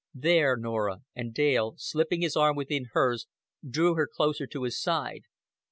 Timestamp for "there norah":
0.15-1.01